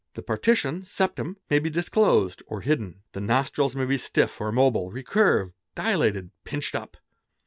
The 0.15 0.23
partition 0.23 0.81
(septum) 0.81 1.37
may 1.51 1.59
be 1.59 1.69
disclosed 1.69 2.41
or 2.47 2.61
hidden. 2.61 3.03
The 3.11 3.21
nostrils 3.21 3.75
may 3.75 3.85
be 3.85 3.99
stiff 3.99 4.41
or 4.41 4.51
mobile, 4.51 4.89
recurved, 4.89 5.53
dilated, 5.75 6.31
pinched 6.43 6.73
up. 6.73 6.97